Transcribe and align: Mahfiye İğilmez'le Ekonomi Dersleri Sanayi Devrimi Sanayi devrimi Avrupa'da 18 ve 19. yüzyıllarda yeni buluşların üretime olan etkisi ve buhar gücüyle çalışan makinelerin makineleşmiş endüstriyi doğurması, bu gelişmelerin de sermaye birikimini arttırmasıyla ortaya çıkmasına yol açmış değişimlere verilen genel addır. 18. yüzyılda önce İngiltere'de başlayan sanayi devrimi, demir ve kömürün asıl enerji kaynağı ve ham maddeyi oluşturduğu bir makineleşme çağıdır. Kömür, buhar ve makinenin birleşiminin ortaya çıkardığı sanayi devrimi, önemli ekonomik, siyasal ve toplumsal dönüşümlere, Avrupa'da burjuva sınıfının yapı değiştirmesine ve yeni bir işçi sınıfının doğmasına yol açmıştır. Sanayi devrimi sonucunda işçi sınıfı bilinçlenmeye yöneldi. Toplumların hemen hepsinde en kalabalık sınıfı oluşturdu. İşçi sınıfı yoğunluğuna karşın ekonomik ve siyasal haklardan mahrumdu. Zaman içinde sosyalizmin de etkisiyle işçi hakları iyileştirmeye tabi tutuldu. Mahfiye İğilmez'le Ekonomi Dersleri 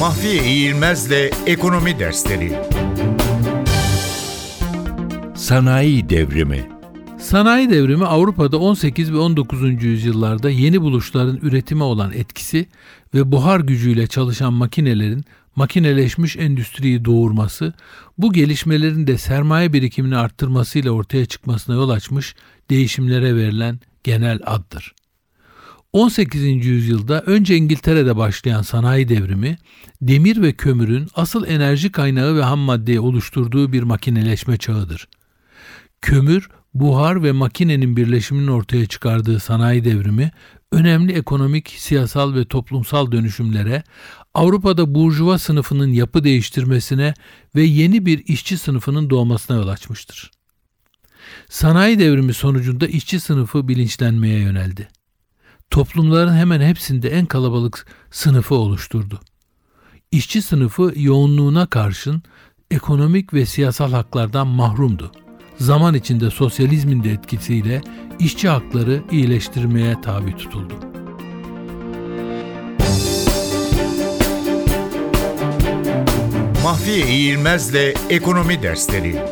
Mahfiye 0.00 0.44
İğilmez'le 0.44 1.30
Ekonomi 1.46 1.98
Dersleri 1.98 2.52
Sanayi 5.34 6.08
Devrimi 6.08 6.68
Sanayi 7.18 7.70
devrimi 7.70 8.06
Avrupa'da 8.06 8.58
18 8.58 9.12
ve 9.12 9.16
19. 9.18 9.82
yüzyıllarda 9.82 10.50
yeni 10.50 10.80
buluşların 10.80 11.36
üretime 11.42 11.84
olan 11.84 12.12
etkisi 12.12 12.66
ve 13.14 13.32
buhar 13.32 13.60
gücüyle 13.60 14.06
çalışan 14.06 14.52
makinelerin 14.52 15.24
makineleşmiş 15.56 16.36
endüstriyi 16.36 17.04
doğurması, 17.04 17.72
bu 18.18 18.32
gelişmelerin 18.32 19.06
de 19.06 19.18
sermaye 19.18 19.72
birikimini 19.72 20.16
arttırmasıyla 20.16 20.90
ortaya 20.90 21.26
çıkmasına 21.26 21.74
yol 21.74 21.88
açmış 21.88 22.34
değişimlere 22.70 23.36
verilen 23.36 23.80
genel 24.04 24.40
addır. 24.46 24.94
18. 25.92 26.66
yüzyılda 26.66 27.20
önce 27.20 27.56
İngiltere'de 27.56 28.16
başlayan 28.16 28.62
sanayi 28.62 29.08
devrimi, 29.08 29.58
demir 30.02 30.42
ve 30.42 30.52
kömürün 30.52 31.08
asıl 31.14 31.46
enerji 31.46 31.92
kaynağı 31.92 32.36
ve 32.36 32.42
ham 32.42 32.58
maddeyi 32.58 33.00
oluşturduğu 33.00 33.72
bir 33.72 33.82
makineleşme 33.82 34.56
çağıdır. 34.56 35.08
Kömür, 36.00 36.48
buhar 36.74 37.22
ve 37.22 37.32
makinenin 37.32 37.96
birleşiminin 37.96 38.46
ortaya 38.46 38.86
çıkardığı 38.86 39.40
sanayi 39.40 39.84
devrimi, 39.84 40.30
önemli 40.72 41.12
ekonomik, 41.12 41.68
siyasal 41.68 42.34
ve 42.34 42.44
toplumsal 42.44 43.12
dönüşümlere, 43.12 43.82
Avrupa'da 44.34 44.94
burjuva 44.94 45.38
sınıfının 45.38 45.92
yapı 45.92 46.24
değiştirmesine 46.24 47.14
ve 47.54 47.62
yeni 47.62 48.06
bir 48.06 48.24
işçi 48.26 48.58
sınıfının 48.58 49.10
doğmasına 49.10 49.56
yol 49.56 49.68
açmıştır. 49.68 50.30
Sanayi 51.48 51.98
devrimi 51.98 52.34
sonucunda 52.34 52.86
işçi 52.86 53.20
sınıfı 53.20 53.68
bilinçlenmeye 53.68 54.38
yöneldi. 54.38 54.88
Toplumların 55.70 56.34
hemen 56.34 56.60
hepsinde 56.60 57.08
en 57.08 57.26
kalabalık 57.26 57.86
sınıfı 58.10 58.54
oluşturdu. 58.54 59.20
İşçi 60.12 60.42
sınıfı 60.42 60.92
yoğunluğuna 60.96 61.66
karşın 61.66 62.22
ekonomik 62.70 63.34
ve 63.34 63.46
siyasal 63.46 63.92
haklardan 63.92 64.46
mahrumdu. 64.46 65.12
Zaman 65.58 65.94
içinde 65.94 66.30
sosyalizmin 66.30 67.04
de 67.04 67.12
etkisiyle 67.12 67.82
işçi 68.18 68.48
hakları 68.48 69.02
iyileştirmeye 69.10 70.00
tabi 70.00 70.36
tutuldu. 70.36 70.74
Mahfiye 76.62 77.06
İğilmez'le 77.06 77.94
Ekonomi 78.10 78.62
Dersleri 78.62 79.22